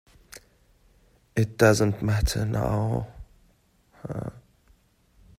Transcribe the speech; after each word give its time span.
It 1.35 1.59
doesn't 1.59 2.01
matter 2.01 2.43
now. 2.43 3.05